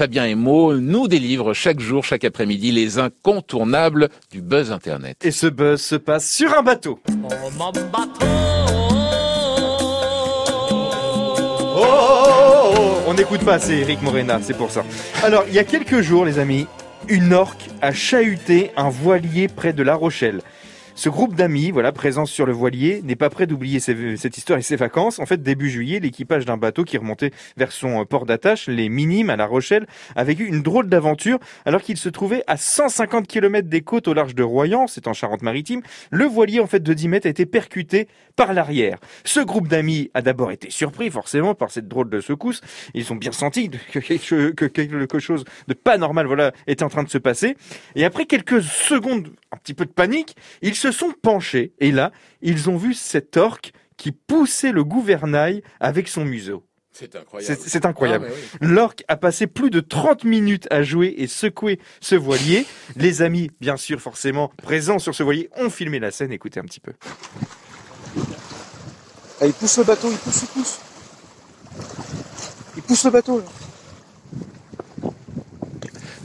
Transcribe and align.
Fabien 0.00 0.24
Emo 0.24 0.72
nous 0.78 1.08
délivre 1.08 1.52
chaque 1.52 1.78
jour, 1.78 2.06
chaque 2.06 2.24
après-midi, 2.24 2.72
les 2.72 2.98
incontournables 2.98 4.08
du 4.32 4.40
buzz 4.40 4.72
Internet. 4.72 5.18
Et 5.22 5.30
ce 5.30 5.46
buzz 5.46 5.78
se 5.78 5.94
passe 5.94 6.26
sur 6.26 6.58
un 6.58 6.62
bateau. 6.62 6.98
Oh, 7.06 7.28
oh, 11.76 11.82
oh, 11.82 12.94
on 13.08 13.12
n'écoute 13.12 13.44
pas 13.44 13.56
assez 13.56 13.74
Eric 13.74 14.00
Morena, 14.00 14.38
c'est 14.40 14.56
pour 14.56 14.70
ça. 14.70 14.86
Alors, 15.22 15.44
il 15.48 15.52
y 15.52 15.58
a 15.58 15.64
quelques 15.64 16.00
jours, 16.00 16.24
les 16.24 16.38
amis, 16.38 16.66
une 17.08 17.34
orque 17.34 17.68
a 17.82 17.92
chahuté 17.92 18.70
un 18.78 18.88
voilier 18.88 19.48
près 19.48 19.74
de 19.74 19.82
La 19.82 19.96
Rochelle. 19.96 20.40
Ce 21.00 21.08
groupe 21.08 21.34
d'amis, 21.34 21.70
voilà, 21.70 21.94
sur 22.26 22.44
le 22.44 22.52
voilier, 22.52 23.00
n'est 23.02 23.16
pas 23.16 23.30
prêt 23.30 23.46
d'oublier 23.46 23.80
cette 23.80 24.36
histoire 24.36 24.58
et 24.58 24.62
ses 24.62 24.76
vacances. 24.76 25.18
En 25.18 25.24
fait, 25.24 25.42
début 25.42 25.70
juillet, 25.70 25.98
l'équipage 25.98 26.44
d'un 26.44 26.58
bateau 26.58 26.84
qui 26.84 26.98
remontait 26.98 27.30
vers 27.56 27.72
son 27.72 28.02
euh, 28.02 28.04
port 28.04 28.26
d'attache, 28.26 28.66
les 28.66 28.90
Minimes 28.90 29.30
à 29.30 29.36
La 29.36 29.46
Rochelle, 29.46 29.86
a 30.14 30.24
vécu 30.24 30.44
une 30.44 30.60
drôle 30.60 30.90
d'aventure 30.90 31.38
alors 31.64 31.80
qu'il 31.80 31.96
se 31.96 32.10
trouvait 32.10 32.44
à 32.46 32.58
150 32.58 33.26
km 33.26 33.66
des 33.66 33.80
côtes 33.80 34.08
au 34.08 34.12
large 34.12 34.34
de 34.34 34.42
Royan, 34.42 34.86
c'est 34.88 35.08
en 35.08 35.14
Charente-Maritime. 35.14 35.80
Le 36.10 36.26
voilier, 36.26 36.60
en 36.60 36.66
fait, 36.66 36.82
de 36.82 36.92
10 36.92 37.08
mètres 37.08 37.26
a 37.26 37.30
été 37.30 37.46
percuté 37.46 38.06
par 38.36 38.52
l'arrière. 38.52 38.98
Ce 39.24 39.40
groupe 39.40 39.68
d'amis 39.68 40.10
a 40.12 40.20
d'abord 40.20 40.50
été 40.50 40.68
surpris, 40.68 41.10
forcément, 41.10 41.54
par 41.54 41.70
cette 41.70 41.88
drôle 41.88 42.10
de 42.10 42.20
secousse. 42.20 42.60
Ils 42.92 43.10
ont 43.10 43.16
bien 43.16 43.32
senti 43.32 43.70
que 43.70 44.66
quelque 44.66 45.18
chose 45.18 45.44
de 45.66 45.72
pas 45.72 45.96
normal, 45.96 46.26
voilà, 46.26 46.52
était 46.66 46.82
en 46.82 46.90
train 46.90 47.04
de 47.04 47.08
se 47.10 47.16
passer. 47.16 47.56
Et 47.94 48.04
après 48.04 48.26
quelques 48.26 48.62
secondes, 48.62 49.30
un 49.50 49.56
petit 49.56 49.72
peu 49.72 49.86
de 49.86 49.90
panique, 49.90 50.36
ils 50.60 50.74
se 50.74 50.89
sont 50.90 51.12
penchés 51.22 51.72
et 51.78 51.92
là, 51.92 52.12
ils 52.42 52.70
ont 52.70 52.76
vu 52.76 52.94
cet 52.94 53.36
orque 53.36 53.72
qui 53.96 54.12
poussait 54.12 54.72
le 54.72 54.84
gouvernail 54.84 55.62
avec 55.78 56.08
son 56.08 56.24
museau. 56.24 56.64
C'est 56.92 57.16
incroyable. 57.16 57.58
C'est 57.66 57.86
incroyable. 57.86 58.28
Ah, 58.30 58.56
L'orque 58.60 59.04
a 59.08 59.16
passé 59.16 59.46
plus 59.46 59.70
de 59.70 59.80
30 59.80 60.24
minutes 60.24 60.66
à 60.70 60.82
jouer 60.82 61.14
et 61.16 61.26
secouer 61.26 61.78
ce 62.00 62.14
voilier. 62.14 62.66
Les 62.96 63.22
amis, 63.22 63.50
bien 63.60 63.76
sûr, 63.76 64.00
forcément, 64.00 64.48
présents 64.62 64.98
sur 64.98 65.14
ce 65.14 65.22
voilier, 65.22 65.48
ont 65.56 65.70
filmé 65.70 65.98
la 65.98 66.10
scène. 66.10 66.32
Écoutez 66.32 66.60
un 66.60 66.64
petit 66.64 66.80
peu. 66.80 66.92
Ah, 69.40 69.46
il 69.46 69.52
pousse 69.52 69.78
le 69.78 69.84
bateau, 69.84 70.10
il 70.10 70.18
pousse, 70.18 70.42
il 70.42 70.48
pousse. 70.48 70.78
Il 72.76 72.82
pousse 72.82 73.04
le 73.04 73.10
bateau, 73.10 73.38
là. 73.38 73.44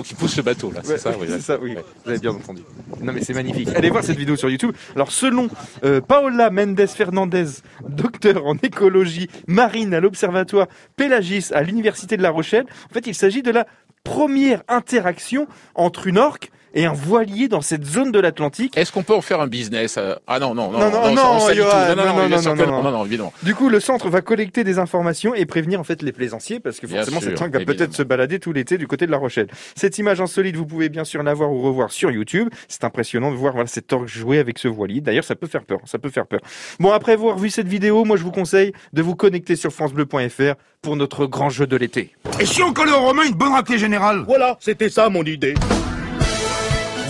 Donc 0.00 0.10
il 0.10 0.16
pousse 0.16 0.34
le 0.38 0.42
bateau 0.42 0.72
là, 0.72 0.80
c'est 0.82 0.96
ça, 0.96 1.12
oui. 1.20 1.26
C'est 1.28 1.42
ça, 1.42 1.58
oui. 1.60 1.76
Vous 2.04 2.10
avez 2.10 2.18
bien 2.18 2.30
entendu. 2.30 2.62
Non 3.02 3.12
mais 3.12 3.22
c'est 3.22 3.34
magnifique. 3.34 3.68
Allez 3.76 3.90
voir 3.90 4.02
cette 4.02 4.16
vidéo 4.16 4.34
sur 4.34 4.48
YouTube. 4.48 4.74
Alors 4.96 5.12
selon 5.12 5.50
euh, 5.84 6.00
Paola 6.00 6.48
Mendes 6.48 6.86
Fernandez, 6.86 7.44
docteur 7.86 8.46
en 8.46 8.56
écologie 8.62 9.28
marine 9.46 9.92
à 9.92 10.00
l'observatoire 10.00 10.68
Pélagis 10.96 11.48
à 11.52 11.62
l'université 11.62 12.16
de 12.16 12.22
La 12.22 12.30
Rochelle, 12.30 12.64
en 12.88 12.94
fait 12.94 13.06
il 13.08 13.14
s'agit 13.14 13.42
de 13.42 13.50
la 13.50 13.66
première 14.02 14.62
interaction 14.68 15.46
entre 15.74 16.06
une 16.06 16.16
orque 16.16 16.50
et 16.74 16.86
un 16.86 16.92
voilier 16.92 17.48
dans 17.48 17.60
cette 17.60 17.84
zone 17.84 18.12
de 18.12 18.18
l'Atlantique. 18.18 18.76
Est-ce 18.76 18.92
qu'on 18.92 19.02
peut 19.02 19.14
en 19.14 19.20
faire 19.20 19.40
un 19.40 19.46
business 19.46 19.96
euh, 19.98 20.14
Ah 20.26 20.38
non, 20.38 20.54
non, 20.54 20.70
non, 20.70 20.78
non, 20.78 20.90
non, 20.90 21.14
non, 21.14 22.56
non, 22.56 22.82
non, 22.82 22.90
non, 22.90 23.04
évidemment. 23.04 23.32
Du 23.42 23.54
coup, 23.54 23.68
le 23.68 23.80
centre 23.80 24.08
va 24.08 24.20
collecter 24.20 24.64
des 24.64 24.78
informations 24.78 25.34
et 25.34 25.46
prévenir 25.46 25.80
en 25.80 25.84
fait 25.84 26.02
les 26.02 26.12
plaisanciers 26.12 26.60
parce 26.60 26.80
que 26.80 26.86
forcément 26.86 27.20
cette 27.20 27.38
langue 27.40 27.52
va 27.52 27.64
peut-être 27.64 27.94
se 27.94 28.02
balader 28.02 28.38
tout 28.38 28.52
l'été 28.52 28.78
du 28.78 28.86
côté 28.86 29.06
de 29.06 29.10
La 29.10 29.18
Rochelle. 29.18 29.48
Cette 29.74 29.98
image 29.98 30.20
insolite, 30.20 30.56
vous 30.56 30.66
pouvez 30.66 30.88
bien 30.88 31.04
sûr 31.04 31.22
la 31.22 31.34
voir 31.34 31.52
ou 31.52 31.60
revoir 31.60 31.90
sur 31.90 32.10
YouTube. 32.10 32.48
C'est 32.68 32.84
impressionnant 32.84 33.30
de 33.30 33.36
voir 33.36 33.52
voilà 33.54 33.66
cette 33.66 33.92
orque 33.92 34.08
jouer 34.08 34.38
avec 34.38 34.58
ce 34.58 34.68
voilier. 34.68 35.00
D'ailleurs, 35.00 35.24
ça 35.24 35.34
peut 35.34 35.46
faire 35.46 35.64
peur, 35.64 35.80
ça 35.84 35.98
peut 35.98 36.10
faire 36.10 36.26
peur. 36.26 36.40
Bon, 36.78 36.92
après 36.92 37.12
avoir 37.12 37.38
vu 37.38 37.50
cette 37.50 37.68
vidéo, 37.68 38.04
moi 38.04 38.16
je 38.16 38.22
vous 38.22 38.32
conseille 38.32 38.72
de 38.92 39.02
vous 39.02 39.16
connecter 39.16 39.56
sur 39.56 39.72
francebleu.fr 39.72 40.54
pour 40.82 40.96
notre 40.96 41.26
grand 41.26 41.50
jeu 41.50 41.66
de 41.66 41.76
l'été. 41.76 42.14
Et 42.38 42.46
si 42.46 42.62
on 42.62 42.72
collait 42.72 42.92
au 42.92 43.00
Romain 43.00 43.24
une 43.24 43.34
bonne 43.34 43.52
raclée 43.52 43.78
générale? 43.78 44.24
Voilà, 44.26 44.56
c'était 44.60 44.88
ça 44.88 45.08
mon 45.08 45.24
idée. 45.24 45.54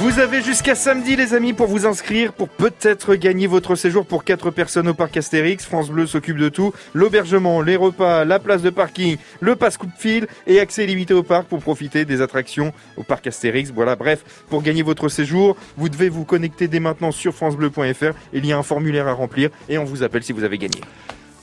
Vous 0.00 0.18
avez 0.18 0.40
jusqu'à 0.40 0.74
samedi 0.74 1.14
les 1.14 1.34
amis 1.34 1.52
pour 1.52 1.66
vous 1.66 1.84
inscrire 1.84 2.32
pour 2.32 2.48
peut-être 2.48 3.16
gagner 3.16 3.46
votre 3.46 3.74
séjour 3.74 4.06
pour 4.06 4.24
4 4.24 4.50
personnes 4.50 4.88
au 4.88 4.94
parc 4.94 5.18
Astérix. 5.18 5.66
France 5.66 5.90
Bleu 5.90 6.06
s'occupe 6.06 6.38
de 6.38 6.48
tout. 6.48 6.72
L'hébergement, 6.94 7.60
les 7.60 7.76
repas, 7.76 8.24
la 8.24 8.38
place 8.38 8.62
de 8.62 8.70
parking, 8.70 9.18
le 9.40 9.56
passe 9.56 9.76
coupe 9.76 9.90
fil 9.98 10.26
et 10.46 10.58
accès 10.58 10.86
limité 10.86 11.12
au 11.12 11.22
parc 11.22 11.48
pour 11.48 11.58
profiter 11.58 12.06
des 12.06 12.22
attractions 12.22 12.72
au 12.96 13.02
parc 13.02 13.26
Astérix. 13.26 13.72
Voilà, 13.74 13.94
bref, 13.94 14.24
pour 14.48 14.62
gagner 14.62 14.82
votre 14.82 15.10
séjour, 15.10 15.54
vous 15.76 15.90
devez 15.90 16.08
vous 16.08 16.24
connecter 16.24 16.66
dès 16.66 16.80
maintenant 16.80 17.12
sur 17.12 17.34
francebleu.fr. 17.34 18.14
Il 18.32 18.46
y 18.46 18.54
a 18.54 18.58
un 18.58 18.62
formulaire 18.62 19.06
à 19.06 19.12
remplir 19.12 19.50
et 19.68 19.76
on 19.76 19.84
vous 19.84 20.02
appelle 20.02 20.22
si 20.22 20.32
vous 20.32 20.44
avez 20.44 20.56
gagné. 20.56 20.80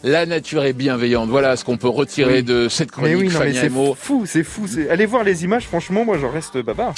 La 0.03 0.25
nature 0.25 0.63
est 0.63 0.73
bienveillante. 0.73 1.27
Voilà 1.29 1.55
ce 1.57 1.65
qu'on 1.65 1.77
peut 1.77 1.87
retirer 1.87 2.43
de 2.43 2.69
cette 2.69 2.91
chronique. 2.91 3.17
Mais 3.17 3.39
oui, 3.39 3.55
c'est 3.55 3.69
fou, 3.69 4.25
c'est 4.25 4.43
fou. 4.43 4.65
Allez 4.91 5.07
voir 5.07 5.23
les 5.23 5.43
images. 5.43 5.67
Franchement, 5.67 6.05
moi, 6.05 6.17
j'en 6.19 6.29
reste 6.29 6.57
baba. 6.59 6.93